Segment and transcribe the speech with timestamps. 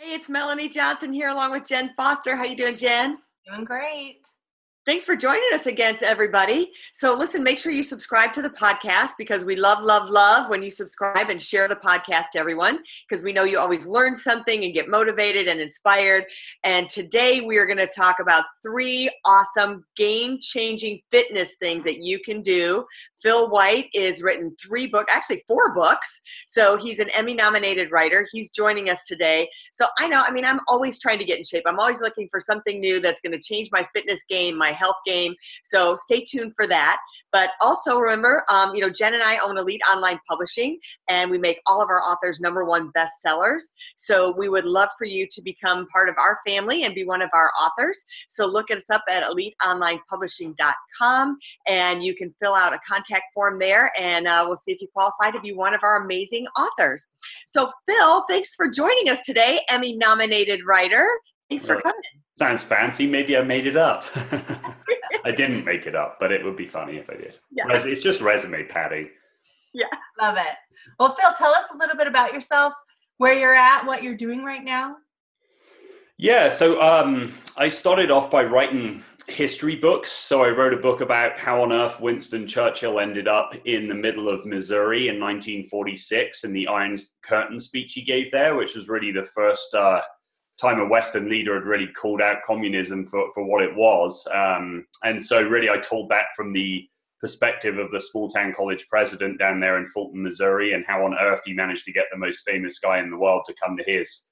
[0.00, 2.36] Hey, it's Melanie Johnson here along with Jen Foster.
[2.36, 3.18] How you doing, Jen?
[3.48, 4.20] Doing great.
[4.86, 6.70] Thanks for joining us again to everybody.
[6.92, 10.62] So, listen, make sure you subscribe to the podcast because we love, love, love when
[10.62, 14.64] you subscribe and share the podcast to everyone because we know you always learn something
[14.64, 16.24] and get motivated and inspired.
[16.62, 22.04] And today we are going to talk about three awesome game changing fitness things that
[22.04, 22.86] you can do.
[23.22, 26.20] Phil White is written three books, actually four books.
[26.46, 28.26] So he's an Emmy nominated writer.
[28.32, 29.48] He's joining us today.
[29.72, 31.64] So I know, I mean, I'm always trying to get in shape.
[31.66, 34.96] I'm always looking for something new that's going to change my fitness game, my health
[35.04, 35.34] game.
[35.64, 36.98] So stay tuned for that.
[37.32, 41.38] But also remember, um, you know, Jen and I own Elite Online Publishing, and we
[41.38, 43.72] make all of our authors number one bestsellers.
[43.96, 47.20] So we would love for you to become part of our family and be one
[47.22, 48.04] of our authors.
[48.28, 53.90] So look us up at eliteonlinepublishing.com, and you can fill out a contact form there,
[53.98, 57.06] and uh, we'll see if you qualify to be one of our amazing authors.
[57.46, 61.08] So Phil, thanks for joining us today, Emmy nominated writer.
[61.48, 62.00] Thanks for coming.
[62.38, 63.06] Sounds fancy.
[63.06, 64.04] Maybe I made it up.
[65.24, 67.38] I didn't make it up, but it would be funny if I did.
[67.50, 67.64] Yeah.
[67.68, 69.08] It's just resume padding.
[69.74, 69.86] Yeah.
[70.20, 70.56] Love it.
[71.00, 72.72] Well, Phil, tell us a little bit about yourself,
[73.16, 74.96] where you're at, what you're doing right now.
[76.16, 80.10] Yeah, so um, I started off by writing history books.
[80.10, 83.94] So I wrote a book about how on earth Winston Churchill ended up in the
[83.94, 88.88] middle of Missouri in 1946 and the Iron Curtain speech he gave there, which was
[88.88, 90.00] really the first uh,
[90.60, 94.26] time a Western leader had really called out communism for, for what it was.
[94.34, 96.88] Um, and so, really, I told that from the
[97.20, 101.14] perspective of the small town college president down there in Fulton, Missouri, and how on
[101.14, 103.84] earth he managed to get the most famous guy in the world to come to
[103.84, 104.26] his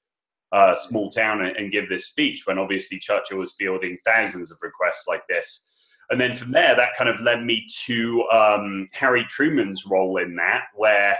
[0.51, 4.57] uh, small town and, and, give this speech when obviously Churchill was fielding thousands of
[4.61, 5.65] requests like this.
[6.09, 10.37] And then from there, that kind of led me to um, Harry Truman's role in
[10.37, 11.17] that, where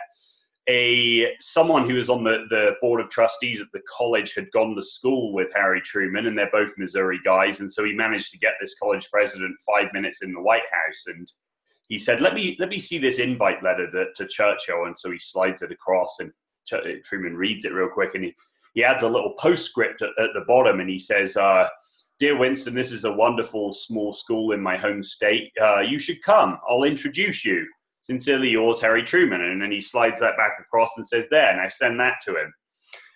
[0.70, 4.76] a someone who was on the, the board of trustees at the college had gone
[4.76, 8.40] to school with Harry Truman, and they're both Missouri guys, and so he managed to
[8.40, 11.32] get this college president five minutes in the White House, and
[11.88, 15.10] he said, "Let me let me see this invite letter to, to Churchill," and so
[15.12, 16.32] he slides it across, and
[16.66, 18.36] Ch- Truman reads it real quick, and he,
[18.78, 21.36] he adds a little postscript at, at the bottom, and he says.
[21.36, 21.68] Uh,
[22.20, 25.52] Dear Winston, this is a wonderful small school in my home state.
[25.62, 26.58] Uh, you should come.
[26.68, 27.68] I'll introduce you.
[28.02, 29.42] Sincerely yours, Harry Truman.
[29.42, 32.32] And then he slides that back across and says, There, and I send that to
[32.32, 32.52] him.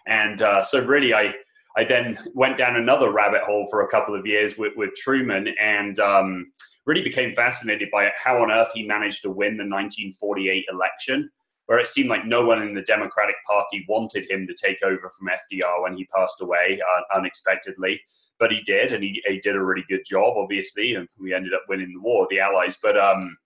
[0.05, 1.33] And uh, so, really, I,
[1.75, 5.47] I then went down another rabbit hole for a couple of years with, with Truman
[5.59, 6.51] and um,
[6.85, 11.27] really became fascinated by how on earth he managed to win the 1948 election,
[11.71, 15.09] where it seemed like no one in the Democratic Party wanted him to take over
[15.17, 17.97] from FDR when he passed away uh, unexpectedly.
[18.39, 21.53] But he did, and he, he, did a really good job, obviously, and we ended
[21.53, 22.77] up winning the war, the Allies.
[22.83, 23.37] But um,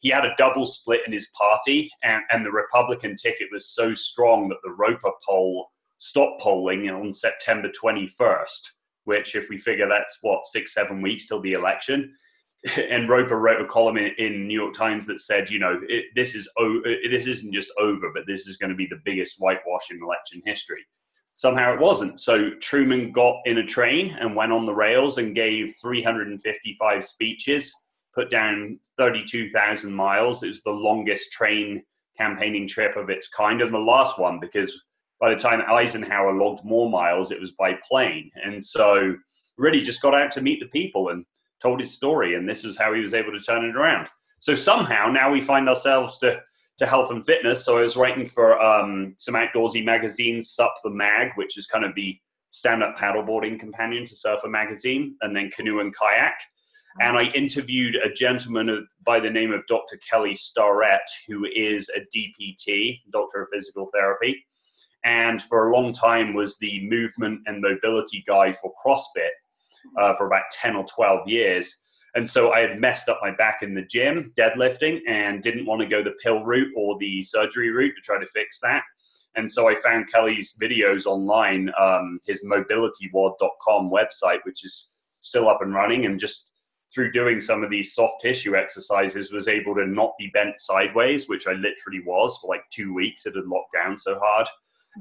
[0.00, 3.94] he had a double split in his party, and, and the Republican ticket was so
[3.94, 5.68] strong that the Roper poll
[5.98, 8.70] stopped polling on September 21st,
[9.04, 12.12] which, if we figure that's what, six, seven weeks till the election.
[12.90, 16.06] And Roper wrote a column in, in New York Times that said, you know, it,
[16.14, 19.36] this is o- this isn't just over, but this is going to be the biggest
[19.38, 20.84] whitewash in election history.
[21.34, 22.18] Somehow it wasn't.
[22.18, 27.72] So Truman got in a train and went on the rails and gave 355 speeches
[28.18, 30.42] put down 32,000 miles.
[30.42, 31.82] It was the longest train
[32.16, 34.76] campaigning trip of its kind, and the last one because
[35.20, 38.30] by the time Eisenhower logged more miles, it was by plane.
[38.44, 39.14] And so,
[39.56, 41.24] really, just got out to meet the people and
[41.62, 44.08] told his story, and this is how he was able to turn it around.
[44.40, 46.40] So somehow now we find ourselves to
[46.78, 47.64] to health and fitness.
[47.64, 51.84] So I was writing for um, some outdoorsy magazines, Sup the Mag, which is kind
[51.84, 52.16] of the
[52.50, 56.38] stand-up paddleboarding companion to Surfer Magazine, and then Canoe and Kayak
[57.00, 59.98] and I interviewed a gentleman by the name of Dr.
[59.98, 64.44] Kelly Starrett, who is a DPT, Doctor of Physical Therapy,
[65.04, 69.30] and for a long time was the movement and mobility guy for CrossFit
[69.98, 71.74] uh, for about 10 or 12 years.
[72.14, 75.80] And so I had messed up my back in the gym, deadlifting, and didn't want
[75.82, 78.82] to go the pill route or the surgery route to try to fix that.
[79.36, 84.90] And so I found Kelly's videos online, um, his mobilitywod.com website, which is
[85.20, 86.50] still up and running, and just
[86.92, 91.28] through doing some of these soft tissue exercises was able to not be bent sideways
[91.28, 94.46] which i literally was for like two weeks it had locked down so hard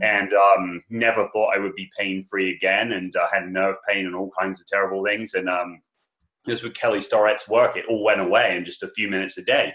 [0.02, 2.94] and um, never thought I would be pain free again.
[2.94, 5.34] And I uh, had nerve pain and all kinds of terrible things.
[5.34, 5.82] And um,
[6.48, 9.44] just with Kelly Starrett's work, it all went away in just a few minutes a
[9.44, 9.74] day.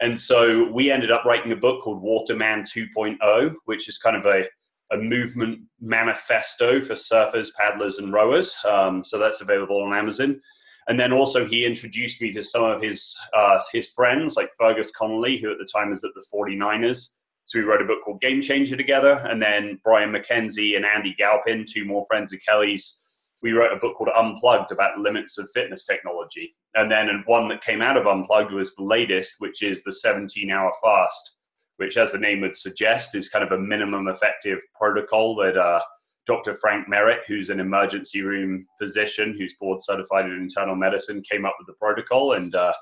[0.00, 4.26] And so we ended up writing a book called Waterman 2.0, which is kind of
[4.26, 4.44] a,
[4.92, 8.54] a movement manifesto for surfers, paddlers, and rowers.
[8.64, 10.40] Um, so that's available on Amazon.
[10.86, 14.90] And then also he introduced me to some of his uh, his friends, like Fergus
[14.90, 17.10] Connolly, who at the time was at the 49ers.
[17.48, 19.26] So we wrote a book called Game Changer together.
[19.26, 22.98] And then Brian McKenzie and Andy Galpin, two more friends of Kelly's,
[23.40, 26.54] we wrote a book called Unplugged about the limits of fitness technology.
[26.74, 30.50] And then one that came out of Unplugged was the latest, which is the 17
[30.50, 31.36] hour fast,
[31.78, 35.80] which, as the name would suggest, is kind of a minimum effective protocol that uh,
[36.26, 36.54] Dr.
[36.54, 41.54] Frank Merritt, who's an emergency room physician who's board certified in internal medicine, came up
[41.58, 42.34] with the protocol.
[42.34, 42.74] And uh,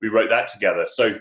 [0.00, 0.86] we wrote that together.
[0.88, 1.16] So,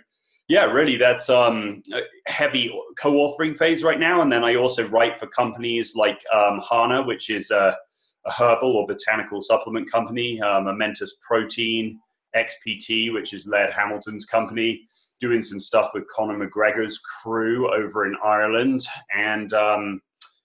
[0.51, 2.69] yeah, really, that's um, a heavy
[3.00, 4.21] co-authoring phase right now.
[4.21, 7.77] And then I also write for companies like um, Hanah, which is a
[8.25, 11.98] a herbal or botanical supplement company, um, Momentous Protein,
[12.36, 14.81] XPT, which is Laird Hamilton's company,
[15.21, 18.86] doing some stuff with Conor McGregor's crew over in Ireland.
[19.15, 20.01] And um,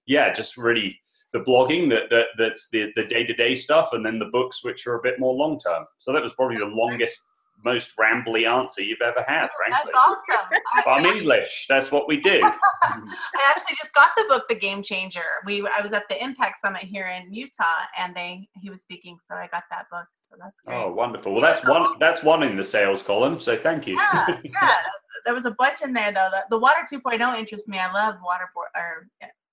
[0.06, 0.98] yeah, just really
[1.32, 4.94] the blogging that, that that's the, the day-to-day stuff and then the books which are
[4.94, 7.24] a bit more long-term so that was probably the longest
[7.64, 9.92] most rambly answer you've ever had, frankly.
[9.92, 10.86] That's awesome.
[10.86, 11.66] I'm English.
[11.68, 12.40] That's what we do.
[12.82, 15.24] I actually just got the book, The Game Changer.
[15.44, 17.64] We I was at the Impact Summit here in Utah,
[17.98, 20.06] and they he was speaking, so I got that book.
[20.28, 20.76] So that's great.
[20.76, 21.32] Oh, wonderful.
[21.32, 21.98] Well, that's one.
[21.98, 23.38] That's one in the sales column.
[23.38, 23.96] So thank you.
[23.96, 24.76] Yeah, yeah.
[25.24, 26.28] There was a bunch in there though.
[26.30, 27.78] The, the Water 2.0 interests me.
[27.78, 29.08] I love waterboard or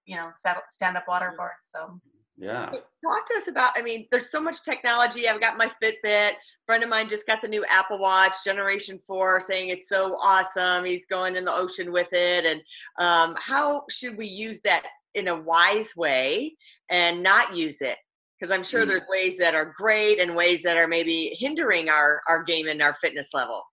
[0.06, 0.30] you know
[0.70, 1.58] stand up waterboard.
[1.64, 2.00] So
[2.44, 2.66] yeah.
[2.66, 5.30] Talk to us about, I mean, there's so much technology.
[5.30, 6.32] I've got my Fitbit.
[6.32, 6.36] A
[6.66, 10.84] friend of mine just got the new Apple Watch Generation 4 saying it's so awesome.
[10.84, 12.46] He's going in the ocean with it.
[12.46, 12.62] And
[13.00, 16.56] um, how should we use that in a wise way
[16.90, 17.98] and not use it?
[18.38, 18.88] Because I'm sure mm.
[18.88, 22.82] there's ways that are great and ways that are maybe hindering our, our game and
[22.82, 23.64] our fitness level.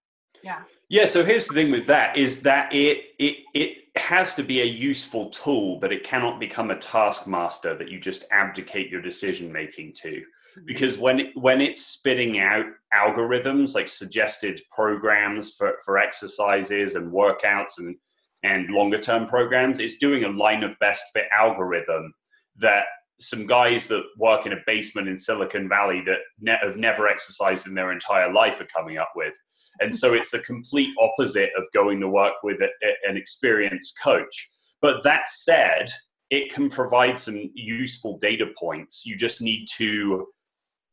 [0.44, 0.60] Yeah.
[0.90, 4.60] Yeah, so here's the thing with that is that it it it has to be
[4.60, 9.52] a useful tool, but it cannot become a taskmaster that you just abdicate your decision
[9.52, 10.08] making to.
[10.08, 10.66] Mm-hmm.
[10.66, 17.12] Because when it, when it's spitting out algorithms like suggested programs for, for exercises and
[17.12, 17.94] workouts and
[18.42, 22.12] and longer term programs, it's doing a line of best fit algorithm
[22.56, 22.86] that
[23.20, 27.68] some guys that work in a basement in Silicon Valley that ne- have never exercised
[27.68, 29.34] in their entire life are coming up with.
[29.80, 33.98] And so it's the complete opposite of going to work with a, a, an experienced
[34.02, 34.50] coach.
[34.80, 35.90] But that said,
[36.30, 39.04] it can provide some useful data points.
[39.04, 40.26] You just need to,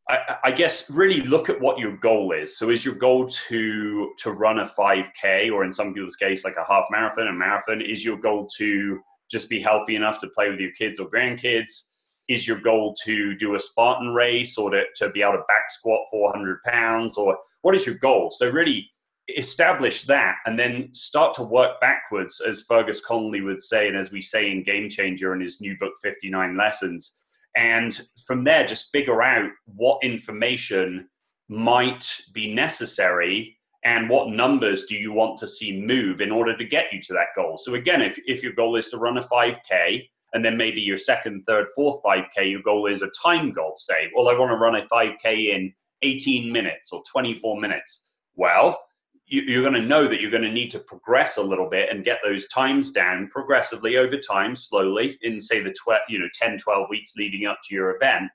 [0.09, 2.57] I, I, guess, really look at what your goal is.
[2.57, 6.55] So, is your goal to to run a 5K, or in some people's case, like
[6.57, 7.81] a half marathon, a marathon?
[7.81, 8.99] Is your goal to
[9.29, 11.89] just be healthy enough to play with your kids or grandkids?
[12.27, 15.69] Is your goal to do a Spartan race or to, to be able to back
[15.69, 18.31] squat 400 pounds or what is your goal?
[18.31, 18.89] So really
[19.35, 24.11] establish that and then start to work backwards as Fergus Connolly would say and as
[24.11, 27.17] we say in Game Changer in his new book 59 Lessons.
[27.55, 31.07] And from there, just figure out what information
[31.49, 36.65] might be necessary and what numbers do you want to see move in order to
[36.65, 37.57] get you to that goal.
[37.57, 40.97] So again, if, if your goal is to run a 5K, and then maybe your
[40.97, 43.75] second, third, fourth 5K, your goal is a time goal.
[43.77, 48.07] Say, well, I want to run a 5K in 18 minutes or 24 minutes.
[48.35, 48.79] Well,
[49.27, 51.89] you, are going to know that you're going to need to progress a little bit
[51.91, 56.27] and get those times down progressively over time, slowly, in say the tw- you know
[56.33, 58.31] 10, 12 weeks leading up to your event.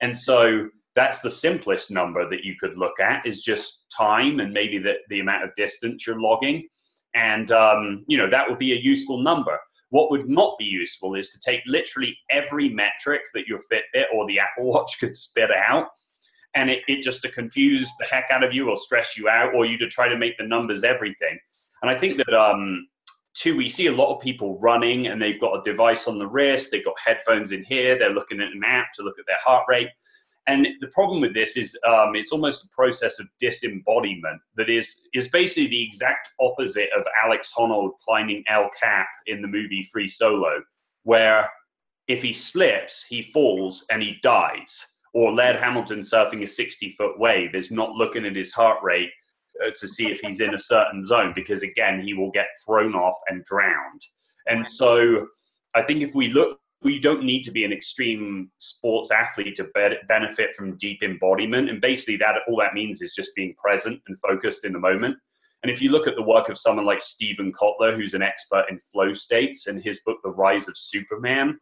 [0.00, 4.52] And so that's the simplest number that you could look at is just time and
[4.52, 6.66] maybe the, the amount of distance you're logging.
[7.14, 9.58] And um, you know that would be a useful number.
[9.92, 14.26] What would not be useful is to take literally every metric that your Fitbit or
[14.26, 15.88] the Apple Watch could spit out
[16.54, 19.54] and it, it just to confuse the heck out of you or stress you out
[19.54, 21.38] or you to try to make the numbers everything.
[21.82, 22.88] And I think that um,
[23.34, 26.26] too, we see a lot of people running and they've got a device on the
[26.26, 29.36] wrist, they've got headphones in here, they're looking at an app to look at their
[29.44, 29.88] heart rate.
[30.48, 35.02] And the problem with this is um, it's almost a process of disembodiment that is
[35.14, 40.08] is basically the exact opposite of Alex Honnold climbing El Cap in the movie Free
[40.08, 40.60] Solo,
[41.04, 41.48] where
[42.08, 44.84] if he slips, he falls and he dies.
[45.14, 49.10] Or Laird Hamilton surfing a 60 foot wave is not looking at his heart rate
[49.64, 52.94] uh, to see if he's in a certain zone because, again, he will get thrown
[52.94, 54.02] off and drowned.
[54.46, 55.26] And so
[55.74, 59.64] I think if we look we don't need to be an extreme sports athlete to
[59.74, 61.70] be- benefit from deep embodiment.
[61.70, 65.16] And basically, that all that means is just being present and focused in the moment.
[65.62, 68.64] And if you look at the work of someone like Steven Kotler, who's an expert
[68.68, 71.58] in flow states, and his book, The Rise of Superman,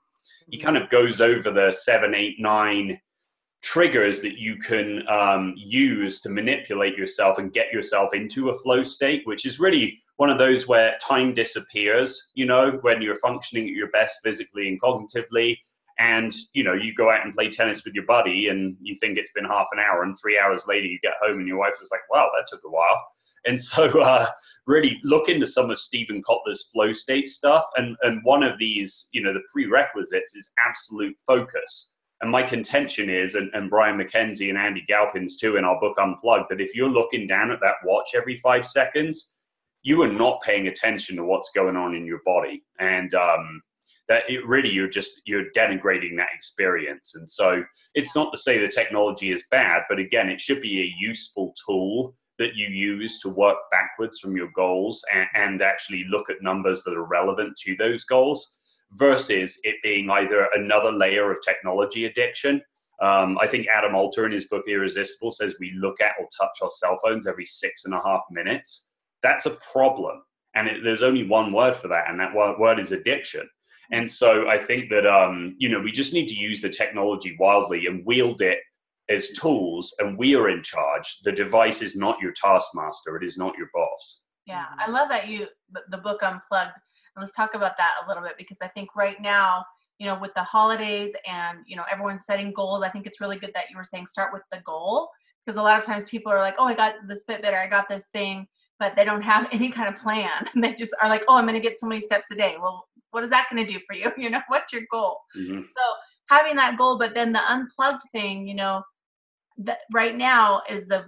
[0.49, 2.99] he kind of goes over the seven, eight, nine
[3.63, 8.83] triggers that you can um, use to manipulate yourself and get yourself into a flow
[8.83, 13.65] state, which is really one of those where time disappears, you know, when you're functioning
[13.65, 15.57] at your best physically and cognitively.
[15.99, 19.17] And, you know, you go out and play tennis with your buddy and you think
[19.17, 21.73] it's been half an hour, and three hours later you get home and your wife
[21.81, 23.03] is like, wow, that took a while.
[23.47, 24.27] And so, uh,
[24.67, 27.65] really look into some of Steven Kotler's flow state stuff.
[27.79, 31.95] And, and one of these, you know, the prerequisites is absolute focus.
[32.21, 35.97] And my contention is, and, and Brian McKenzie and Andy Galpin's too in our book
[35.99, 39.31] Unplugged, that if you're looking down at that watch every five seconds,
[39.83, 42.63] you are not paying attention to what's going on in your body.
[42.79, 43.63] And um,
[44.09, 47.63] that it really you're just you're denigrating that experience and so
[47.95, 51.55] it's not to say the technology is bad but again it should be a useful
[51.65, 56.43] tool that you use to work backwards from your goals and, and actually look at
[56.43, 58.57] numbers that are relevant to those goals
[58.93, 62.61] versus it being either another layer of technology addiction.
[63.03, 66.59] Um, I think Adam Alter in his book Irresistible says we look at or touch
[66.63, 68.87] our cell phones every six and a half minutes.
[69.23, 70.23] That's a problem.
[70.55, 73.49] And it, there's only one word for that, and that word word is addiction.
[73.93, 77.37] And so I think that, um, you know, we just need to use the technology
[77.41, 78.59] wildly and wield it
[79.11, 83.37] as tools and we are in charge the device is not your taskmaster it is
[83.37, 85.47] not your boss yeah i love that you
[85.91, 89.21] the book unplugged and let's talk about that a little bit because i think right
[89.21, 89.65] now
[89.99, 93.37] you know with the holidays and you know everyone's setting goals i think it's really
[93.37, 95.11] good that you were saying start with the goal
[95.45, 97.67] because a lot of times people are like oh i got this fitbit or i
[97.67, 98.47] got this thing
[98.81, 100.49] but they don't have any kind of plan.
[100.53, 102.57] And they just are like oh i'm going to get so many steps a day.
[102.61, 104.11] Well what is that going to do for you?
[104.19, 105.21] You know what's your goal?
[105.37, 105.61] Mm-hmm.
[105.61, 105.85] so
[106.29, 108.83] having that goal but then the unplugged thing you know
[109.59, 111.05] that right now is the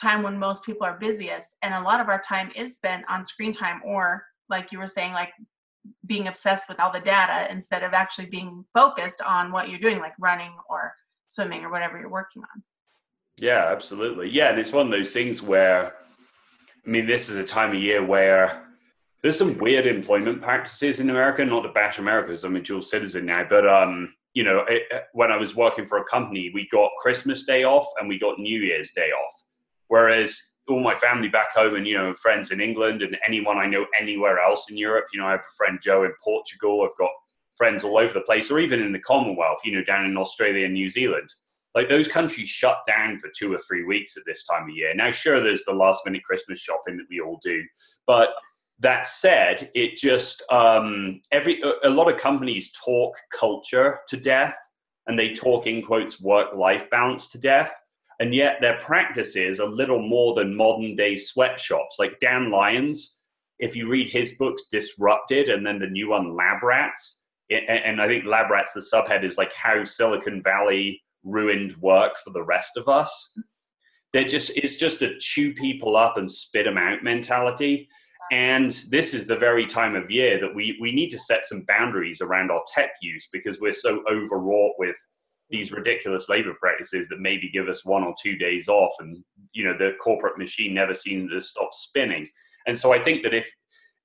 [0.00, 3.24] time when most people are busiest and a lot of our time is spent on
[3.24, 5.30] screen time or like you were saying like
[6.06, 10.00] being obsessed with all the data instead of actually being focused on what you're doing
[10.00, 10.92] like running or
[11.28, 12.62] swimming or whatever you're working on.
[13.38, 14.28] Yeah absolutely.
[14.30, 15.94] Yeah and it's one of those things where
[16.86, 18.66] i mean this is a time of year where
[19.22, 22.82] there's some weird employment practices in america not to bash america because i'm a dual
[22.82, 26.68] citizen now but um you know, it, when I was working for a company, we
[26.70, 29.32] got Christmas Day off and we got New Year's Day off.
[29.86, 30.36] Whereas
[30.68, 33.86] all my family back home and, you know, friends in England and anyone I know
[33.98, 37.10] anywhere else in Europe, you know, I have a friend Joe in Portugal, I've got
[37.56, 40.64] friends all over the place, or even in the Commonwealth, you know, down in Australia
[40.64, 41.32] and New Zealand.
[41.74, 44.94] Like those countries shut down for two or three weeks at this time of year.
[44.94, 47.62] Now, sure, there's the last minute Christmas shopping that we all do,
[48.06, 48.28] but
[48.80, 54.56] that said, it just um, every a lot of companies talk culture to death,
[55.06, 57.72] and they talk in quotes work life balance to death,
[58.20, 61.96] and yet their practices are little more than modern day sweatshops.
[61.98, 63.18] Like Dan Lyons,
[63.58, 68.08] if you read his books, Disrupted, and then the new one, Lab Rats, and I
[68.08, 72.76] think Lab Rats, the subhead is like how Silicon Valley ruined work for the rest
[72.76, 73.36] of us.
[74.12, 77.88] They're just it's just a chew people up and spit them out mentality
[78.32, 81.64] and this is the very time of year that we, we need to set some
[81.68, 84.96] boundaries around our tech use because we're so overwrought with
[85.50, 89.64] these ridiculous labor practices that maybe give us one or two days off and you
[89.64, 92.26] know the corporate machine never seems to stop spinning
[92.66, 93.48] and so i think that if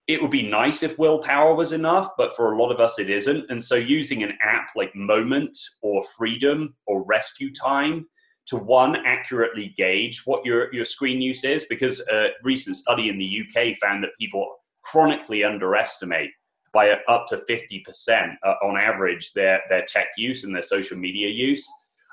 [0.10, 3.10] it would be nice if willpower was enough but for a lot of us it
[3.10, 8.06] isn't and so using an app like moment or freedom or rescue time
[8.48, 13.20] to one accurately gauge what your, your screen use is because a recent study in
[13.20, 16.32] the UK found that people chronically underestimate
[16.74, 21.28] by up to 50% uh, on average their, their tech use and their social media
[21.30, 21.68] use.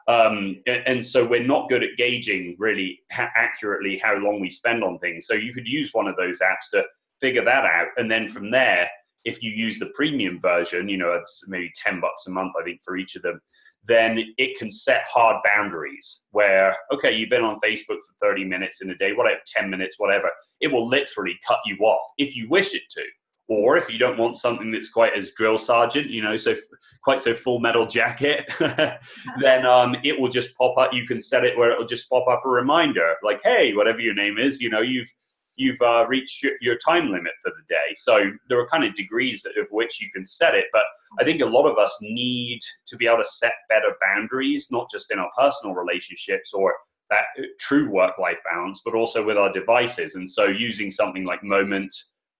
[0.08, 4.98] Um, and, so we're not good at gauging really accurately how long we spend on
[4.98, 5.26] things.
[5.26, 6.84] So you could use one of those apps to
[7.20, 7.88] figure that out.
[7.96, 8.88] And then from there,
[9.24, 12.64] if you use the premium version, you know, it's maybe 10 bucks a month, I
[12.64, 13.40] think, for each of them,
[13.86, 18.82] then it can set hard boundaries where, okay, you've been on Facebook for 30 minutes
[18.82, 20.30] in a day, whatever, 10 minutes, whatever.
[20.60, 23.02] It will literally cut you off if you wish it to.
[23.48, 26.56] Or if you don't want something that's quite as drill sergeant, you know, so
[27.04, 28.52] quite so full metal jacket,
[29.40, 30.92] then um, it will just pop up.
[30.92, 34.00] You can set it where it will just pop up a reminder, like, hey, whatever
[34.00, 35.12] your name is, you know, you've
[35.56, 37.94] you've uh, reached your, time limit for the day.
[37.96, 40.66] So there are kind of degrees of which you can set it.
[40.72, 40.82] But
[41.18, 44.90] I think a lot of us need to be able to set better boundaries, not
[44.90, 46.74] just in our personal relationships or
[47.10, 50.14] that uh, true work life balance, but also with our devices.
[50.14, 51.94] And so using something like Moment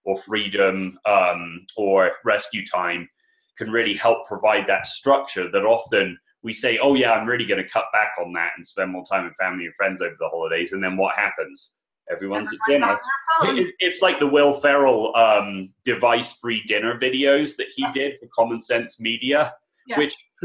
[0.04, 3.08] or Freedom um, or Rescue Time
[3.56, 7.62] can really help provide that structure that often we say, oh, yeah, I'm really going
[7.62, 10.28] to cut back on that and spend more time with family and friends over the
[10.28, 10.72] holidays.
[10.72, 11.76] And then what happens?
[12.10, 12.86] Everyone's at dinner.
[12.86, 12.98] on
[13.42, 13.58] their phone.
[13.58, 18.60] It- It's like the Will Ferrell um, device-free dinner videos that he did for Common
[18.60, 19.52] Sense Media,
[19.86, 19.98] Yeah.
[19.98, 20.14] which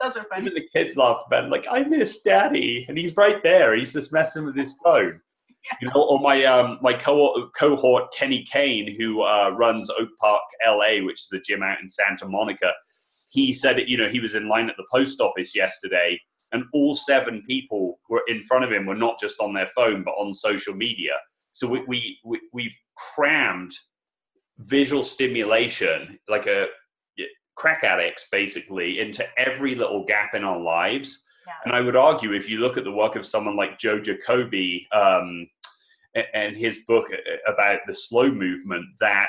[0.00, 0.42] Those are funny.
[0.46, 1.44] even the kids laughed about.
[1.44, 3.74] it, Like, I miss Daddy, and he's right there.
[3.74, 5.20] He's just messing with his phone.
[5.80, 10.42] You know, or my um, my co- cohort Kenny Kane, who uh, runs Oak Park,
[10.64, 12.70] LA, which is a gym out in Santa Monica.
[13.30, 16.20] He said that you know he was in line at the post office yesterday,
[16.56, 20.02] and all seven people were in front of him were not just on their phone
[20.02, 21.12] but on social media.
[21.52, 23.72] So we, we, we we've crammed
[24.58, 26.66] visual stimulation like a
[27.56, 31.22] crack addicts basically into every little gap in our lives.
[31.46, 31.52] Yeah.
[31.64, 34.86] And I would argue, if you look at the work of someone like Joe Jacoby
[34.92, 35.48] um,
[36.34, 39.28] and his book uh, about the slow movement, that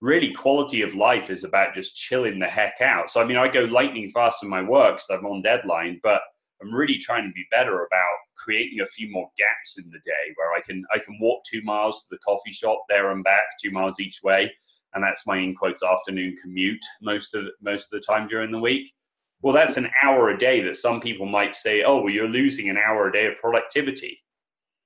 [0.00, 3.10] really quality of life is about just chilling the heck out.
[3.10, 6.20] So, I mean, I go lightning fast in my work because I'm on deadline, but
[6.62, 10.32] I'm really trying to be better about creating a few more gaps in the day
[10.36, 13.42] where I can I can walk two miles to the coffee shop there and back,
[13.62, 14.50] two miles each way,
[14.94, 18.58] and that's my in quotes afternoon commute most of most of the time during the
[18.58, 18.92] week.
[19.42, 22.70] Well, that's an hour a day that some people might say, oh, well, you're losing
[22.70, 24.18] an hour a day of productivity.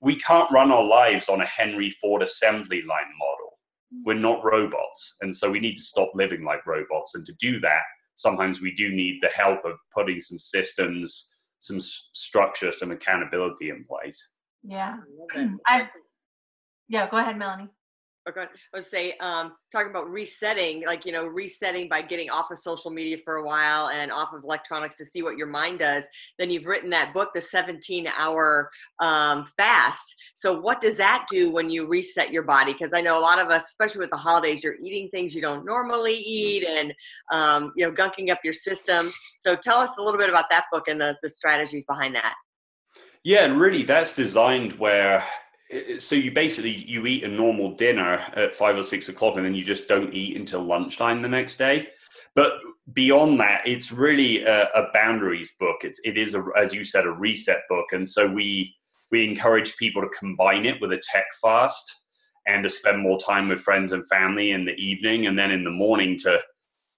[0.01, 3.59] We can't run our lives on a Henry Ford assembly line model.
[4.05, 5.17] We're not robots.
[5.21, 7.15] And so we need to stop living like robots.
[7.15, 7.83] And to do that,
[8.17, 11.30] sometimes we do need the help of putting some systems,
[11.61, 14.29] some structure, some accountability in place.
[14.63, 14.97] Yeah.
[14.97, 15.59] I love that.
[15.67, 15.91] I
[16.89, 17.69] yeah, go ahead, Melanie.
[18.29, 18.43] Okay.
[18.43, 22.59] I would say, um, talking about resetting, like, you know, resetting by getting off of
[22.59, 26.05] social media for a while and off of electronics to see what your mind does.
[26.39, 30.15] Then you've written that book, The 17 Hour um, Fast.
[30.35, 32.73] So, what does that do when you reset your body?
[32.73, 35.41] Because I know a lot of us, especially with the holidays, you're eating things you
[35.41, 36.95] don't normally eat and,
[37.33, 39.09] um, you know, gunking up your system.
[39.41, 42.35] So, tell us a little bit about that book and the, the strategies behind that.
[43.25, 45.25] Yeah, and really that's designed where
[45.99, 49.55] so you basically you eat a normal dinner at five or six o'clock and then
[49.55, 51.89] you just don't eat until lunchtime the next day.
[52.35, 52.53] But
[52.93, 55.79] beyond that it's really a, a boundaries book.
[55.83, 57.87] It's it is a, as you said a reset book.
[57.93, 58.75] And so we
[59.11, 61.93] we encourage people to combine it with a tech fast
[62.47, 65.63] and to spend more time with friends and family in the evening and then in
[65.63, 66.41] the morning to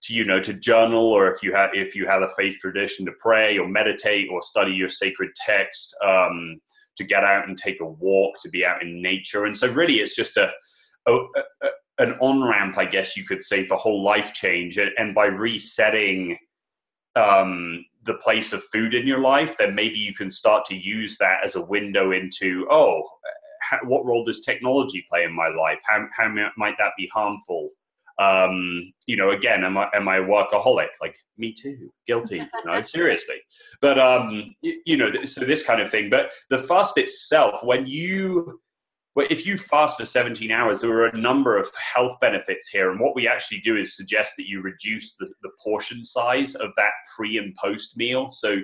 [0.03, 3.07] to you know to journal or if you have if you have a faith tradition
[3.07, 6.61] to pray or meditate or study your sacred text um,
[6.97, 9.47] to get out and take a walk to be out in nature.
[9.47, 10.53] And so really it's just a,
[11.07, 14.79] a, a an on ramp i guess you could say for whole life change.
[14.79, 16.37] And by resetting
[17.15, 21.17] um, the place of food in your life then maybe you can start to use
[21.19, 23.03] that as a window into oh
[23.85, 25.81] what role does technology play in my life?
[25.85, 27.71] How, how might that be harmful
[28.23, 30.89] um, you know, again, am I am I a workaholic?
[31.01, 32.37] Like me too, guilty.
[32.37, 33.37] You know, seriously.
[33.81, 36.11] But um, you, you know, so this kind of thing.
[36.11, 38.61] But the fast itself, when you,
[39.15, 42.91] well, if you fast for 17 hours, there are a number of health benefits here.
[42.91, 46.71] And what we actually do is suggest that you reduce the, the portion size of
[46.77, 48.31] that pre and post meal.
[48.31, 48.57] So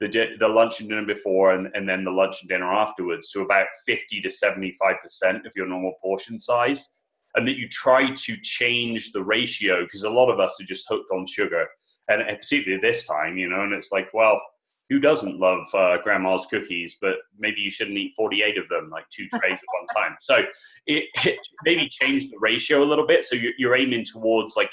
[0.00, 3.30] the di- the lunch and dinner before, and, and then the lunch and dinner afterwards,
[3.30, 6.95] to about 50 to 75 percent of your normal portion size
[7.36, 10.86] and that you try to change the ratio because a lot of us are just
[10.88, 11.66] hooked on sugar
[12.08, 14.40] and particularly this time you know and it's like well
[14.88, 19.04] who doesn't love uh, grandma's cookies but maybe you shouldn't eat 48 of them like
[19.10, 20.16] two trays at one time.
[20.20, 20.44] So
[20.86, 24.72] it, it maybe change the ratio a little bit so you're, you're aiming towards like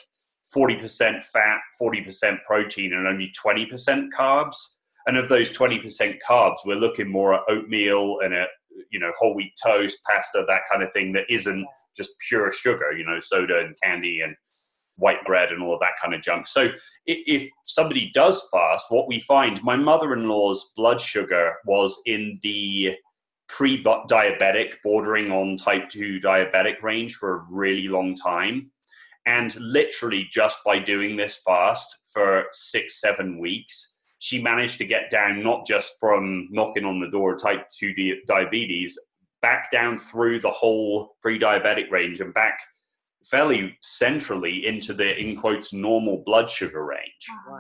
[0.56, 4.56] 40% fat 40% protein and only 20% carbs.
[5.08, 8.50] And of those 20% carbs we're looking more at oatmeal and at
[8.92, 12.92] you know whole wheat toast pasta that kind of thing that isn't just pure sugar,
[12.92, 14.36] you know, soda and candy and
[14.98, 16.48] white bread and all of that kind of junk.
[16.48, 16.70] So
[17.06, 22.96] if somebody does fast, what we find, my mother-in-law's blood sugar was in the
[23.50, 28.72] pre-diabetic, bordering on type 2 diabetic range for a really long time.
[29.26, 35.12] And literally just by doing this fast for six, seven weeks, she managed to get
[35.12, 37.94] down not just from knocking on the door type 2
[38.28, 38.98] diabetes,
[39.44, 42.60] back down through the whole pre-diabetic range and back
[43.24, 47.28] fairly centrally into the in quotes normal blood sugar range.
[47.48, 47.60] Wow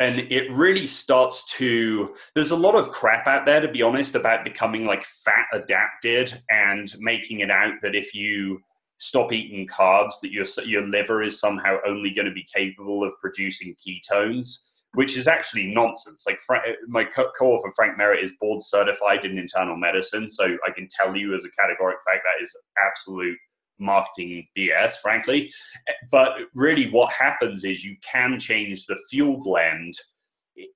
[0.00, 4.14] and it really starts to there's a lot of crap out there to be honest
[4.14, 8.60] about becoming like fat adapted and making it out that if you
[8.98, 13.12] stop eating carbs that your your liver is somehow only going to be capable of
[13.20, 16.24] producing ketones which is actually nonsense.
[16.26, 20.88] Like uh, my co-author Frank Merritt is board certified in internal medicine, so I can
[20.90, 23.36] tell you as a categoric fact that is absolute
[23.78, 25.52] marketing BS, frankly.
[25.88, 29.94] Uh, but really, what happens is you can change the fuel blend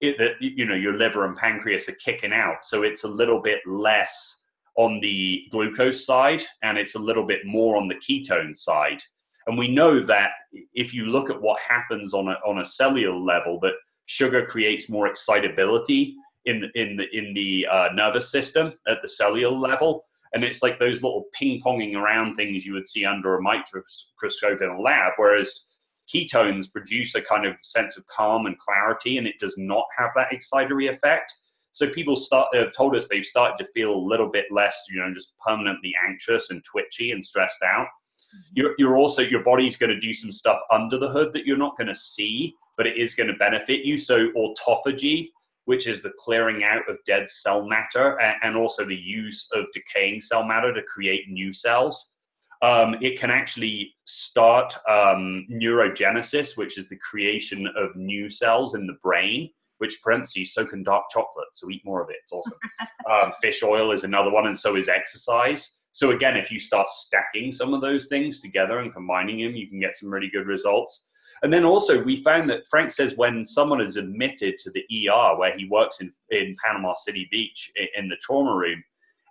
[0.01, 3.61] that you know your liver and pancreas are kicking out, so it's a little bit
[3.67, 4.45] less
[4.79, 9.03] on the glucose side and it's a little bit more on the ketone side.
[9.49, 10.31] And we know that
[10.73, 13.73] if you look at what happens on a, on a cellular level, that
[14.09, 16.17] sugar creates more excitability
[16.47, 20.05] in the, in the, in the uh, nervous system at the cellular level.
[20.33, 24.61] And it's like those little ping ponging around things you would see under a microscope
[24.63, 25.69] in a lab, whereas
[26.13, 30.11] ketones produce a kind of sense of calm and clarity, and it does not have
[30.17, 31.35] that excitatory effect.
[31.73, 34.99] So people start have told us they've started to feel a little bit less, you
[34.99, 37.87] know, just permanently anxious and twitchy and stressed out.
[37.87, 38.53] Mm-hmm.
[38.55, 41.59] You're, you're also your body's going to do some stuff under the hood that you're
[41.59, 43.99] not going to see, but it is going to benefit you.
[43.99, 45.29] So autophagy,
[45.67, 50.21] which is the clearing out of dead cell matter, and also the use of decaying
[50.21, 52.15] cell matter to create new cells
[52.63, 58.87] um, it can actually start um, neurogenesis, which is the creation of new cells in
[58.87, 61.49] the brain, which parentheses, so can dark chocolate.
[61.53, 62.17] So eat more of it.
[62.23, 62.59] It's awesome.
[63.11, 65.77] um, fish oil is another one, and so is exercise.
[65.93, 69.69] So again, if you start stacking some of those things together and combining them, you
[69.69, 71.07] can get some really good results.
[71.43, 75.37] And then also, we found that Frank says when someone is admitted to the ER
[75.39, 78.83] where he works in, in Panama City Beach in the trauma room,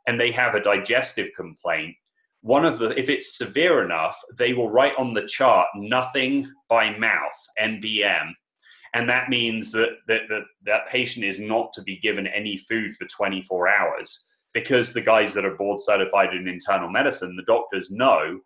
[0.07, 1.95] and they have a digestive complaint,
[2.41, 6.97] one of the if it's severe enough they will write on the chart nothing by
[6.97, 8.31] mouth nbm
[8.93, 12.95] and that means that that, that that patient is not to be given any food
[12.95, 17.91] for 24 hours because the guys that are board certified in internal medicine the doctors
[17.91, 18.39] know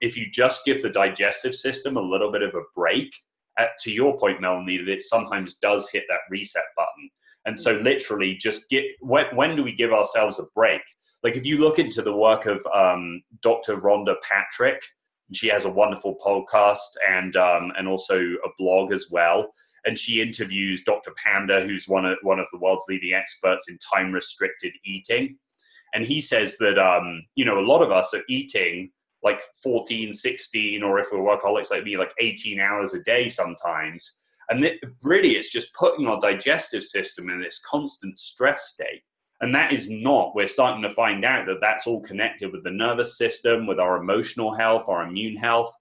[0.00, 3.12] if you just give the digestive system a little bit of a break
[3.58, 7.10] at, to your point melanie that it sometimes does hit that reset button
[7.46, 10.82] and so literally just get when, when do we give ourselves a break
[11.24, 13.78] like if you look into the work of um, Dr.
[13.78, 14.82] Rhonda Patrick,
[15.32, 19.50] she has a wonderful podcast and um, and also a blog as well.
[19.86, 21.12] And she interviews Dr.
[21.16, 25.38] Panda, who's one of one of the world's leading experts in time restricted eating.
[25.94, 28.90] And he says that um, you know a lot of us are eating
[29.24, 34.20] like 14, 16, or if we're workaholics like me, like 18 hours a day sometimes.
[34.50, 39.02] And it, really, it's just putting our digestive system in this constant stress state.
[39.40, 42.70] And that is not, we're starting to find out that that's all connected with the
[42.70, 45.74] nervous system, with our emotional health, our immune health.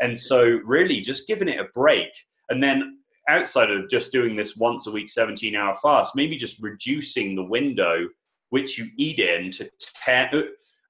[0.00, 2.10] And so, really, just giving it a break.
[2.50, 6.62] And then, outside of just doing this once a week, 17 hour fast, maybe just
[6.62, 8.06] reducing the window
[8.50, 9.70] which you eat in to
[10.04, 10.28] 10,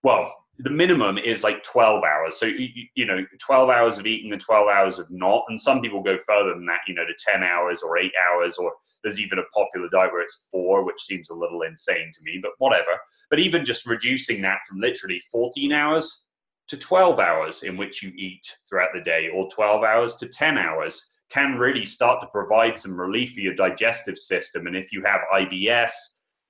[0.02, 2.38] well, the minimum is like 12 hours.
[2.38, 5.44] So, you, you, know, 12 hours of eating and 12 hours of not.
[5.48, 8.58] And some people go further than that, you know, to 10 hours or eight hours
[8.58, 12.20] or there's even a popular diet where it's four, which seems a little insane to
[12.22, 12.90] me, but whatever.
[13.30, 16.26] But even just reducing that from literally 14 hours
[16.68, 20.58] to 12 hours in which you eat throughout the day, or 12 hours to 10
[20.58, 24.66] hours, can really start to provide some relief for your digestive system.
[24.66, 25.92] And if you have IBS,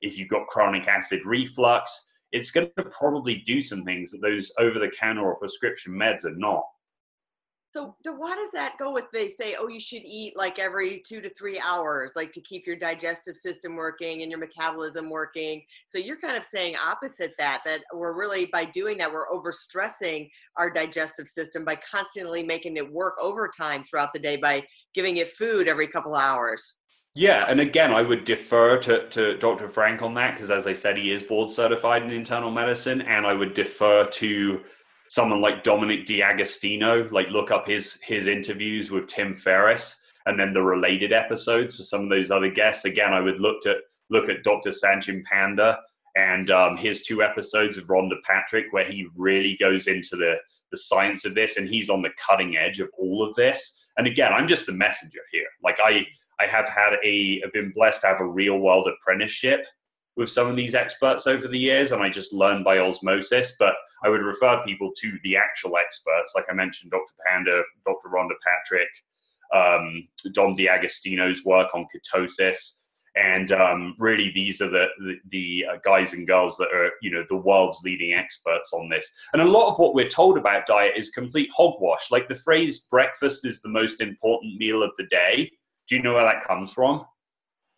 [0.00, 4.52] if you've got chronic acid reflux, it's going to probably do some things that those
[4.58, 6.64] over the counter or prescription meds are not.
[7.72, 9.04] So, why does that go with?
[9.12, 12.66] They say, oh, you should eat like every two to three hours, like to keep
[12.66, 15.62] your digestive system working and your metabolism working.
[15.86, 20.28] So, you're kind of saying opposite that, that we're really, by doing that, we're overstressing
[20.56, 25.36] our digestive system by constantly making it work overtime throughout the day by giving it
[25.36, 26.74] food every couple hours.
[27.14, 29.68] Yeah, and again, I would defer to, to Dr.
[29.68, 33.26] Frank on that because, as I said, he is board certified in internal medicine, and
[33.26, 34.60] I would defer to
[35.08, 39.96] someone like Dominic D'Agostino, like look up his his interviews with Tim Ferriss
[40.26, 42.84] and then the related episodes for some of those other guests.
[42.84, 43.78] Again, I would look at
[44.10, 44.70] look at Dr.
[44.70, 45.80] Satchin Panda
[46.16, 50.36] and um, his two episodes of Rhonda Patrick, where he really goes into the
[50.70, 53.76] the science of this, and he's on the cutting edge of all of this.
[53.96, 55.48] And again, I'm just the messenger here.
[55.64, 56.06] Like I
[56.40, 59.64] I have had a I've been blessed to have a real world apprenticeship
[60.16, 63.56] with some of these experts over the years, and I just learned by osmosis.
[63.58, 63.74] But
[64.04, 67.12] I would refer people to the actual experts, like I mentioned, Dr.
[67.26, 68.08] Panda, Dr.
[68.08, 68.88] Rhonda Patrick,
[69.54, 72.76] um, Dom D'Agostino's work on ketosis.
[73.16, 77.10] And um, really, these are the the, the uh, guys and girls that are, you
[77.10, 79.10] know, the world's leading experts on this.
[79.32, 82.10] And a lot of what we're told about diet is complete hogwash.
[82.12, 85.50] Like the phrase "breakfast is the most important meal of the day."
[85.90, 87.04] Do you know where that comes from?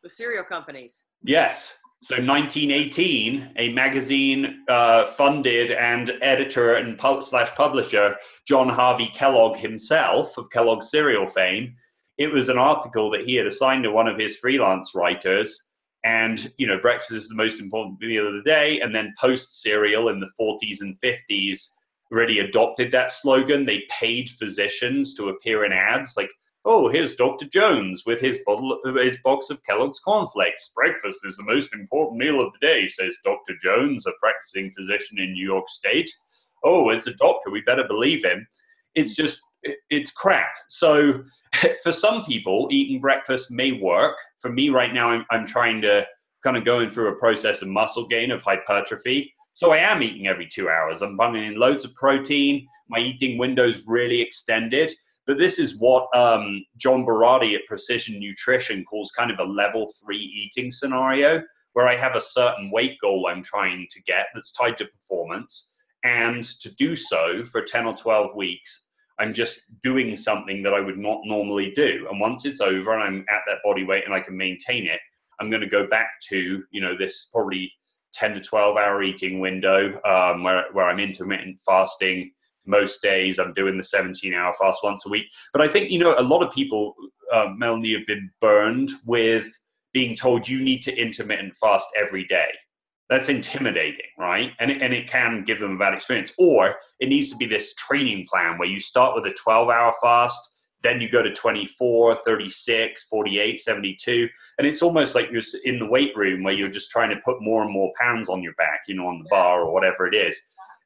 [0.03, 1.05] The cereal companies.
[1.23, 1.73] Yes.
[2.03, 9.57] So 1918, a magazine uh, funded and editor and pub- slash publisher, John Harvey Kellogg
[9.57, 11.75] himself of Kellogg cereal fame,
[12.19, 15.69] it was an article that he had assigned to one of his freelance writers.
[16.05, 18.81] And, you know, breakfast is the most important meal of the day.
[18.81, 21.67] And then post cereal in the 40s and 50s
[22.11, 23.65] really adopted that slogan.
[23.65, 26.15] They paid physicians to appear in ads.
[26.17, 26.31] Like
[26.65, 27.47] Oh, here's Dr.
[27.47, 30.71] Jones with his bottle, his box of Kellogg's cornflakes.
[30.77, 33.55] Breakfast is the most important meal of the day, says Dr.
[33.61, 36.09] Jones, a practicing physician in New York State.
[36.63, 37.51] Oh, it's a doctor.
[37.51, 38.47] We better believe him.
[38.95, 39.41] It's just,
[39.91, 40.53] it's crap.
[40.69, 41.25] So,
[41.83, 44.17] for some people, eating breakfast may work.
[44.39, 46.07] For me, right now, I'm, I'm trying to
[46.45, 49.35] kind of going through a process of muscle gain, of hypertrophy.
[49.55, 51.03] So I am eating every two hours.
[51.03, 52.67] I'm bunging in loads of protein.
[52.89, 54.93] My eating window's really extended.
[55.27, 59.87] But this is what um, John Berardi at Precision Nutrition calls kind of a level
[60.03, 61.43] three eating scenario,
[61.75, 65.73] where I have a certain weight goal I'm trying to get that's tied to performance.
[66.05, 68.89] And to do so for 10 or 12 weeks,
[69.21, 72.09] I'm just doing something that I would not normally do.
[72.11, 75.01] And once it's over and I'm at that body weight and I can maintain it,
[75.41, 77.73] I'm going to go back to, you know, this probably
[78.15, 82.33] 10 to 12 hour eating window um, where, where I'm intermittent fasting
[82.67, 83.39] most days.
[83.39, 85.27] I'm doing the 17 hour fast once a week.
[85.53, 86.95] But I think, you know, a lot of people,
[87.33, 89.47] uh, Melanie, have been burned with
[89.93, 92.49] being told you need to intermittent fast every day.
[93.09, 94.53] That's intimidating, right?
[94.59, 96.33] And it, and it can give them a bad experience.
[96.39, 99.93] Or it needs to be this training plan where you start with a 12 hour
[100.01, 100.41] fast,
[100.83, 104.29] then you go to 24, 36, 48, 72.
[104.59, 107.41] And it's almost like you're in the weight room where you're just trying to put
[107.41, 110.15] more and more pounds on your back, you know, on the bar or whatever it
[110.15, 110.41] is.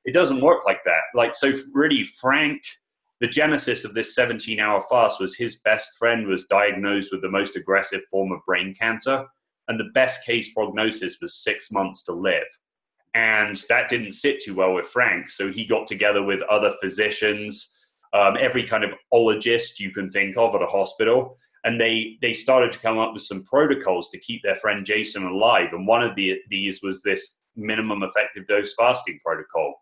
[0.06, 1.02] It doesn't work like that.
[1.14, 2.62] Like, so really, Frank,
[3.20, 7.30] the genesis of this 17 hour fast was his best friend was diagnosed with the
[7.30, 9.26] most aggressive form of brain cancer.
[9.68, 12.46] And the best case prognosis was six months to live.
[13.14, 15.28] And that didn't sit too well with Frank.
[15.30, 17.74] So he got together with other physicians,
[18.12, 21.36] um, every kind of ologist you can think of at a hospital.
[21.64, 25.24] And they, they started to come up with some protocols to keep their friend Jason
[25.24, 25.72] alive.
[25.72, 29.74] And one of the, these was this minimum effective dose fasting protocol.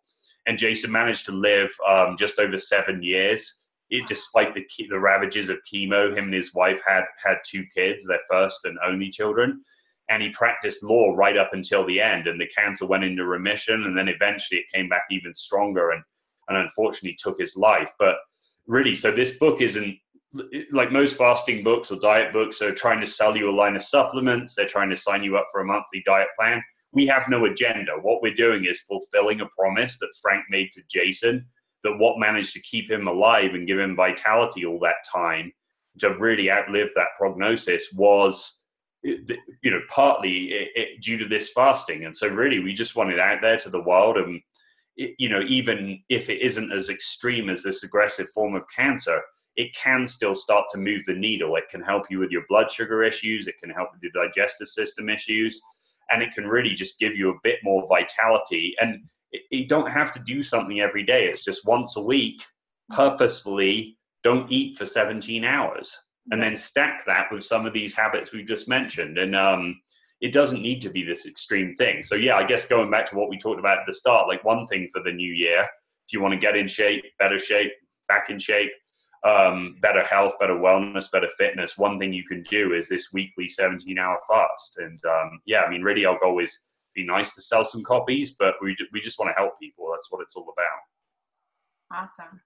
[0.47, 3.61] And Jason managed to live um, just over seven years.
[3.91, 8.07] It, despite the the ravages of chemo, him and his wife had had two kids,
[8.07, 9.61] their first and only children,
[10.09, 12.27] and he practiced law right up until the end.
[12.27, 16.03] And the cancer went into remission, and then eventually it came back even stronger, and
[16.49, 17.93] and unfortunately took his life.
[17.99, 18.17] But
[18.67, 19.97] really, so this book isn't
[20.73, 23.83] like most fasting books or diet books are trying to sell you a line of
[23.83, 24.55] supplements.
[24.55, 26.63] They're trying to sign you up for a monthly diet plan
[26.95, 27.93] we have no agenda.
[28.01, 31.45] What we're doing is fulfilling a promise that Frank made to Jason,
[31.83, 35.53] that what managed to keep him alive and give him vitality all that time
[35.99, 38.63] to really outlive that prognosis was
[39.03, 42.05] you know partly it, it, due to this fasting.
[42.05, 44.17] And so really we just want it out there to the world.
[44.17, 44.41] And
[44.97, 49.21] it, you know even if it isn't as extreme as this aggressive form of cancer
[49.57, 51.55] it can still start to move the needle.
[51.55, 53.47] It can help you with your blood sugar issues.
[53.47, 55.63] It can help with your digestive system issues
[56.11, 58.75] and it can really just give you a bit more vitality.
[58.81, 59.05] And
[59.51, 61.27] you don't have to do something every day.
[61.27, 62.43] It's just once a week,
[62.91, 65.95] purposefully don't eat for 17 hours
[66.31, 69.19] and then stack that with some of these habits we've just mentioned.
[69.19, 69.81] And um,
[70.21, 72.03] it doesn't need to be this extreme thing.
[72.03, 74.45] So, yeah, I guess going back to what we talked about at the start, like
[74.45, 77.73] one thing for the new year, if you want to get in shape, better shape,
[78.09, 78.71] back in shape,
[79.25, 83.49] um, better health, better wellness, better fitness, one thing you can do is this weekly
[83.49, 84.77] 17 hour fast.
[84.79, 86.61] And um, yeah, I mean, really, our goal is
[86.95, 89.91] be nice to sell some copies, but we, we just want to help people.
[89.93, 92.09] That's what it's all about.
[92.21, 92.41] Awesome.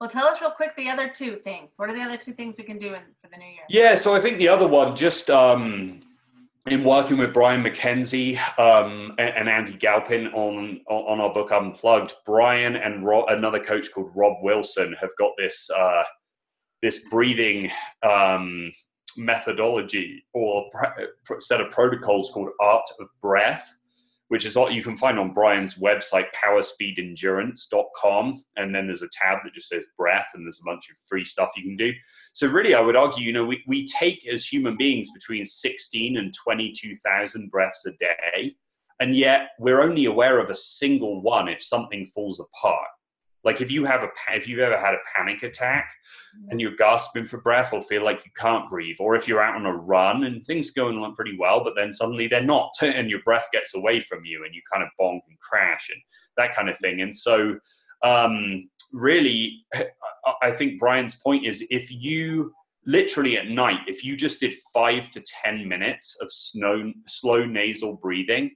[0.00, 1.74] Well, tell us real quick the other two things.
[1.76, 3.64] What are the other two things we can do in, for the new year?
[3.68, 6.02] Yeah, so I think the other one, just um,
[6.66, 12.14] in working with Brian McKenzie um, and, and, Andy Galpin on on our book Unplugged,
[12.24, 16.02] Brian and another coach called Rob Wilson have got this uh,
[16.82, 17.70] this breathing
[18.02, 18.70] um,
[19.16, 20.70] methodology or
[21.40, 23.76] set of protocols called Art of Breath,
[24.28, 28.44] which is what you can find on Brian's website, powerspeedendurance.com.
[28.56, 31.24] And then there's a tab that just says breath, and there's a bunch of free
[31.24, 31.92] stuff you can do.
[32.32, 36.16] So, really, I would argue, you know, we, we take as human beings between 16
[36.16, 38.56] and 22,000 breaths a day.
[39.00, 42.88] And yet, we're only aware of a single one if something falls apart.
[43.44, 45.92] Like if you have a if you've ever had a panic attack
[46.48, 49.56] and you're gasping for breath or feel like you can't breathe, or if you're out
[49.56, 53.10] on a run and things going on pretty well, but then suddenly they're not, and
[53.10, 56.00] your breath gets away from you and you kind of bonk and crash and
[56.38, 57.02] that kind of thing.
[57.02, 57.58] And so,
[58.02, 59.64] um, really,
[60.42, 62.50] I think Brian's point is if you
[62.86, 67.96] literally at night, if you just did five to ten minutes of slow, slow nasal
[67.96, 68.50] breathing,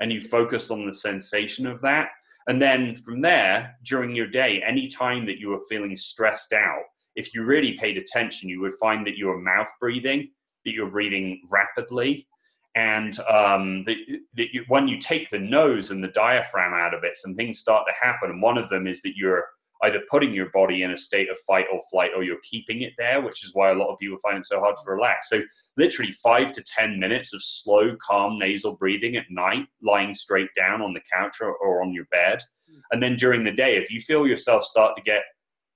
[0.00, 2.10] and you focused on the sensation of that
[2.48, 6.82] and then from there, during your day, any time that you were feeling stressed out,
[7.14, 10.30] if you really paid attention, you would find that you were mouth breathing,
[10.64, 12.26] that you're breathing rapidly.
[12.74, 13.96] And um, that,
[14.36, 17.58] that you, when you take the nose and the diaphragm out of it, some things
[17.58, 18.30] start to happen.
[18.30, 19.44] And one of them is that you're
[19.82, 22.92] either putting your body in a state of fight or flight or you're keeping it
[22.98, 25.28] there, which is why a lot of people find it so hard to relax.
[25.28, 25.42] So,
[25.76, 30.82] literally five to 10 minutes of slow, calm nasal breathing at night, lying straight down
[30.82, 32.40] on the couch or, or on your bed.
[32.68, 32.80] Hmm.
[32.92, 35.22] And then during the day, if you feel yourself start to get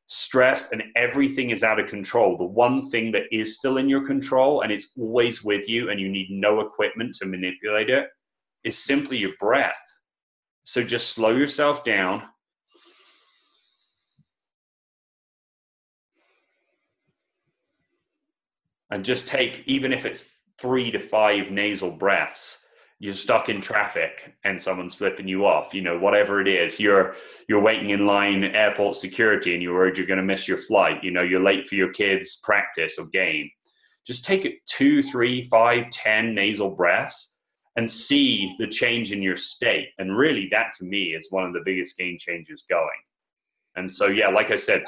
[0.07, 4.07] stressed and everything is out of control, the one thing that is still in your
[4.07, 8.09] control and it's always with you and you need no equipment to manipulate it
[8.65, 9.83] is simply your breath.
[10.65, 12.23] So just slow yourself down
[18.93, 20.27] and just take even if it's
[20.59, 22.63] three to five nasal breaths
[23.01, 26.79] you're stuck in traffic and someone's flipping you off you know whatever it is.
[26.79, 27.17] You're
[27.49, 31.03] you're waiting in line airport security and you're worried you're going to miss your flight
[31.03, 33.51] you know you're late for your kids practice or game.
[34.07, 37.37] Just take it two three five ten nasal breaths
[37.75, 39.89] and see the change in your state.
[39.99, 43.03] And really that to me is one of the biggest game changers going.
[43.75, 44.85] And so yeah like i said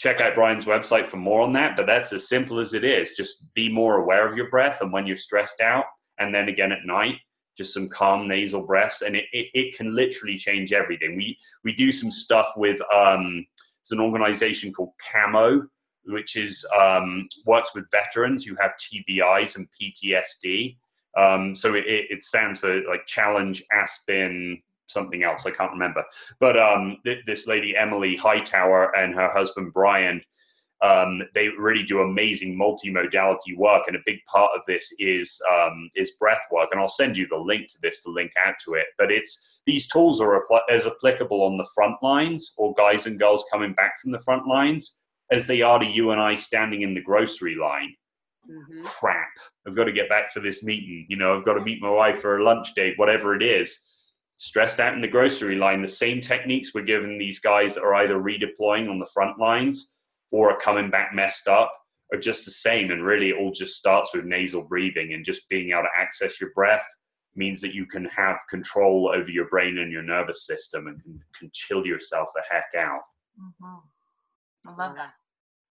[0.00, 1.76] check out Brian's website for more on that.
[1.76, 3.12] But that's as simple as it is.
[3.12, 5.84] Just be more aware of your breath and when you're stressed out.
[6.18, 7.16] And then again at night,
[7.58, 9.02] just some calm nasal breaths.
[9.02, 11.16] And it, it, it can literally change everything.
[11.16, 13.46] We, we do some stuff with um,
[13.82, 15.66] it's an organization called CAMO,
[16.06, 20.78] which is um, works with veterans who have TBIs and PTSD.
[21.18, 25.46] Um, so it, it stands for like Challenge Aspen something else.
[25.46, 26.04] I can't remember.
[26.38, 30.22] But um, th- this lady Emily Hightower and her husband Brian,
[30.82, 35.90] um, they really do amazing multimodality work, and a big part of this is um,
[35.94, 36.70] is breath work.
[36.72, 38.86] And I'll send you the link to this to link out to it.
[38.96, 43.18] But it's these tools are apl- as applicable on the front lines or guys and
[43.18, 44.98] girls coming back from the front lines
[45.30, 47.94] as they are to you and I standing in the grocery line.
[48.50, 48.82] Mm-hmm.
[48.82, 49.28] Crap!
[49.66, 51.04] I've got to get back for this meeting.
[51.10, 53.78] You know, I've got to meet my wife for a lunch date, whatever it is
[54.40, 57.94] stressed out in the grocery line, the same techniques we're giving these guys that are
[57.96, 59.92] either redeploying on the front lines
[60.30, 61.70] or are coming back messed up
[62.10, 62.90] are just the same.
[62.90, 66.40] And really, it all just starts with nasal breathing and just being able to access
[66.40, 66.86] your breath
[67.36, 71.20] means that you can have control over your brain and your nervous system and can,
[71.38, 73.02] can chill yourself the heck out.
[73.38, 74.70] Mm-hmm.
[74.70, 75.12] I love that.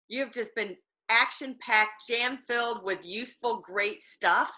[0.08, 0.76] You've just been
[1.08, 4.50] action packed, jam filled with useful, great stuff.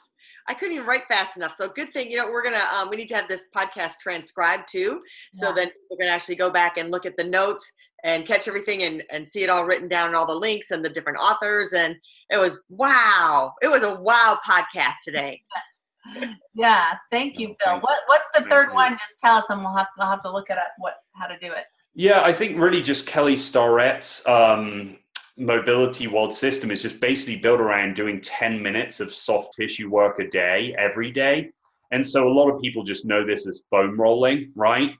[0.48, 1.54] I couldn't even write fast enough.
[1.56, 4.68] So good thing, you know, we're gonna um, we need to have this podcast transcribed
[4.70, 5.00] too.
[5.32, 5.54] So yeah.
[5.54, 7.70] then we're gonna actually go back and look at the notes
[8.04, 10.84] and catch everything and, and see it all written down and all the links and
[10.84, 11.72] the different authors.
[11.72, 11.96] And
[12.30, 13.52] it was wow.
[13.62, 15.42] It was a wow podcast today.
[16.54, 17.78] Yeah, thank you, Bill.
[17.80, 18.92] What what's the third one?
[18.92, 21.26] Just tell us and we'll have to, we'll have to look it up what how
[21.26, 21.66] to do it.
[21.94, 24.96] Yeah, I think really just Kelly Starrett's um,
[25.40, 30.28] MobilityWOD system is just basically built around doing 10 minutes of soft tissue work a
[30.28, 31.50] day every day.
[31.92, 34.90] And so a lot of people just know this as foam rolling right?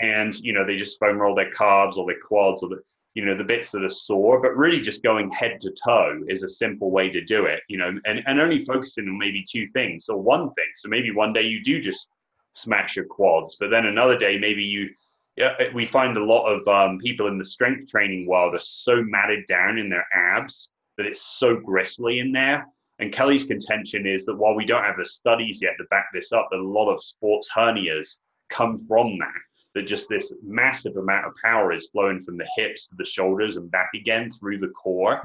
[0.00, 0.06] Yeah.
[0.06, 2.80] and you know they just foam roll their calves or their quads or the
[3.14, 4.40] you know the bits that are sore.
[4.40, 7.78] But really just going head to toe is a simple way to do it you
[7.78, 10.08] know and, and only focusing on maybe two things.
[10.08, 12.08] Or one thing so maybe one day you do just
[12.54, 14.90] smash your quads but then another day maybe you
[15.36, 19.02] yeah, we find a lot of um, people in the strength training world are so
[19.02, 22.66] matted down in their abs that it's so gristly in there.
[22.98, 26.32] And Kelly's contention is that while we don't have the studies yet to back this
[26.32, 28.18] up, that a lot of sports hernias
[28.50, 29.28] come from that.
[29.74, 33.56] That just this massive amount of power is flowing from the hips to the shoulders
[33.56, 35.22] and back again through the core.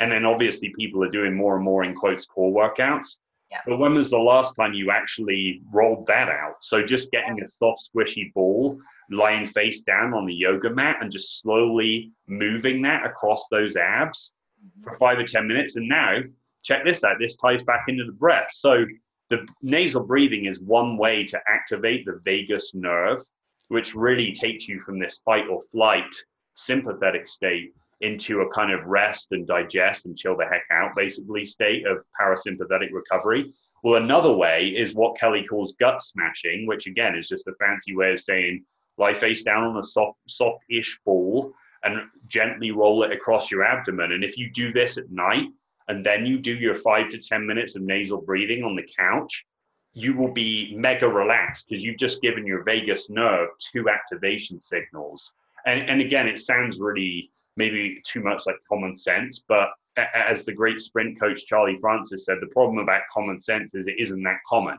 [0.00, 3.18] And then obviously people are doing more and more in quotes core workouts.
[3.50, 3.58] Yeah.
[3.66, 6.56] But when was the last time you actually rolled that out?
[6.60, 8.78] So just getting a soft, squishy ball
[9.10, 14.32] lying face down on the yoga mat and just slowly moving that across those abs
[14.64, 14.84] mm-hmm.
[14.84, 15.76] for five or 10 minutes.
[15.76, 16.20] And now,
[16.62, 18.50] check this out this ties back into the breath.
[18.52, 18.84] So,
[19.30, 23.20] the nasal breathing is one way to activate the vagus nerve,
[23.68, 26.12] which really takes you from this fight or flight
[26.54, 31.44] sympathetic state into a kind of rest and digest and chill the heck out basically
[31.44, 33.52] state of parasympathetic recovery.
[33.82, 37.94] Well, another way is what Kelly calls gut smashing, which again is just a fancy
[37.94, 38.64] way of saying
[38.98, 44.12] lie face down on a soft, soft-ish ball and gently roll it across your abdomen.
[44.12, 45.48] And if you do this at night
[45.88, 49.46] and then you do your five to 10 minutes of nasal breathing on the couch,
[49.92, 55.32] you will be mega relaxed because you've just given your vagus nerve two activation signals.
[55.66, 59.68] And, and again, it sounds really maybe too much like common sense, but
[60.14, 63.96] as the great sprint coach Charlie Francis said, the problem about common sense is it
[63.98, 64.76] isn't that common.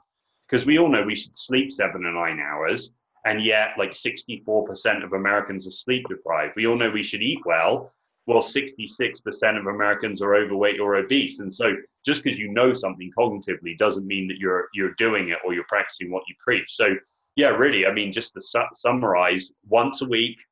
[0.47, 2.91] Because we all know we should sleep seven or nine hours,
[3.25, 6.55] and yet like 64% of Americans are sleep deprived.
[6.55, 7.93] We all know we should eat well.
[8.27, 11.39] Well, 66% of Americans are overweight or obese.
[11.39, 11.73] And so
[12.05, 15.65] just because you know something cognitively doesn't mean that you're you're doing it or you're
[15.67, 16.75] practicing what you preach.
[16.75, 16.95] So
[17.35, 20.43] yeah, really, I mean, just to su- summarize, once a week,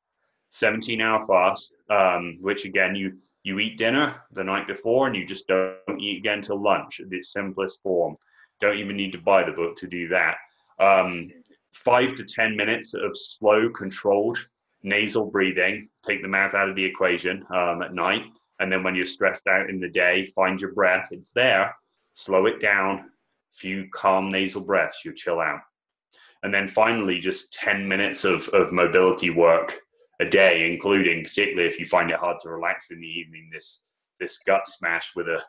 [0.50, 5.24] 17 hour fast, um, which again, you, you eat dinner the night before and you
[5.24, 8.16] just don't eat again until lunch its simplest form.
[8.60, 10.36] Don't even need to buy the book to do that.
[10.78, 11.30] Um,
[11.72, 14.38] five to 10 minutes of slow, controlled
[14.82, 18.24] nasal breathing, take the mouth out of the equation um, at night.
[18.60, 21.08] And then when you're stressed out in the day, find your breath.
[21.12, 21.74] It's there.
[22.14, 23.10] Slow it down.
[23.52, 25.60] Few calm nasal breaths, you chill out.
[26.42, 29.78] And then finally, just 10 minutes of, of mobility work
[30.20, 33.84] a day, including particularly if you find it hard to relax in the evening, this,
[34.20, 35.40] this gut smash with a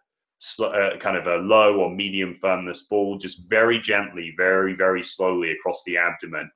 [0.59, 5.51] uh, kind of a low or medium firmness ball, just very gently, very, very slowly
[5.51, 6.49] across the abdomen.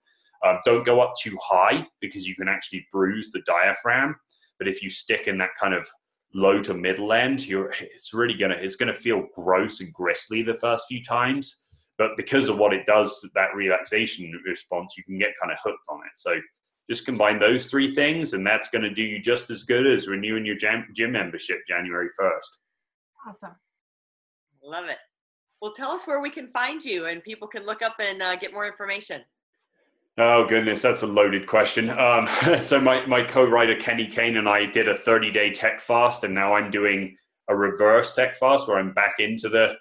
[0.43, 4.15] Uh, don't go up too high because you can actually bruise the diaphragm.
[4.57, 5.87] But if you stick in that kind of
[6.33, 10.55] low to middle end, you're it's really gonna it's gonna feel gross and gristly the
[10.55, 11.61] first few times.
[11.97, 15.83] But because of what it does, that relaxation response, you can get kind of hooked
[15.89, 16.11] on it.
[16.15, 16.35] So
[16.89, 20.07] just combine those three things, and that's going to do you just as good as
[20.07, 23.27] renewing your gym, gym membership January 1st.
[23.27, 23.55] Awesome.
[24.63, 24.97] Love it.
[25.61, 28.35] Well, tell us where we can find you and people can look up and uh,
[28.35, 29.21] get more information.
[30.17, 31.89] Oh goodness, that's a loaded question.
[31.89, 32.27] Um,
[32.61, 36.53] so my, my co-writer Kenny Kane and I did a 30-day tech fast, and now
[36.53, 37.17] I'm doing
[37.49, 39.73] a reverse tech fast where I'm back into the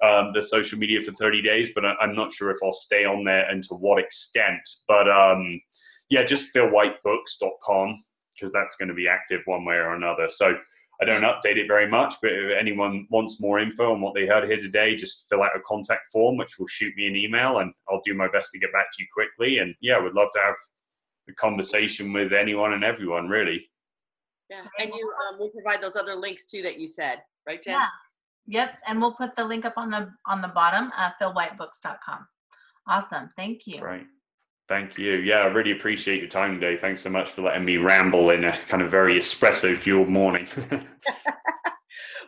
[0.00, 3.24] um, the social media for 30 days, but I'm not sure if I'll stay on
[3.24, 4.60] there and to what extent.
[4.86, 5.60] But um,
[6.10, 7.94] yeah, just philwhitebooks.com
[8.34, 10.28] because that's going to be active one way or another.
[10.30, 10.56] So
[11.00, 14.26] I don't update it very much, but if anyone wants more info on what they
[14.26, 17.58] heard here today, just fill out a contact form, which will shoot me an email,
[17.58, 19.58] and I'll do my best to get back to you quickly.
[19.58, 20.56] And yeah, I would love to have
[21.28, 23.68] a conversation with anyone and everyone, really.
[24.50, 27.74] Yeah, and you um, will provide those other links too that you said, right, Jen?
[27.74, 27.86] Yeah.
[28.50, 32.26] Yep, and we'll put the link up on the on the bottom, uh, philwhitebooks.com.
[32.86, 33.82] Awesome, thank you.
[33.82, 34.06] Right.
[34.68, 35.14] Thank you.
[35.14, 36.76] Yeah, I really appreciate your time today.
[36.76, 40.46] Thanks so much for letting me ramble in a kind of very espresso fueled morning.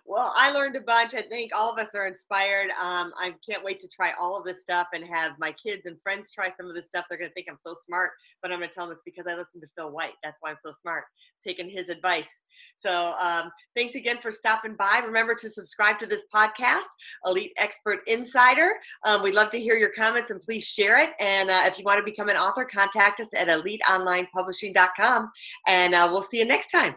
[0.07, 1.15] well, I learned a bunch.
[1.15, 2.71] I think all of us are inspired.
[2.71, 6.01] Um, I can't wait to try all of this stuff and have my kids and
[6.03, 7.05] friends try some of this stuff.
[7.09, 9.27] They're going to think I'm so smart, but I'm going to tell them it's because
[9.29, 10.15] I listened to Phil White.
[10.23, 11.05] That's why I'm so smart,
[11.43, 12.29] taking his advice.
[12.77, 15.03] So um, thanks again for stopping by.
[15.05, 16.89] Remember to subscribe to this podcast,
[17.27, 18.73] Elite Expert Insider.
[19.05, 21.11] Um, we'd love to hear your comments and please share it.
[21.21, 25.31] And uh, if you want to become an author, contact us at eliteonlinepublishing.com.
[25.67, 26.97] And uh, we'll see you next time.